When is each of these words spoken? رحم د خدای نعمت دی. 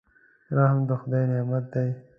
رحم 0.55 0.79
د 0.87 0.91
خدای 1.01 1.23
نعمت 1.31 1.65
دی. 1.73 1.89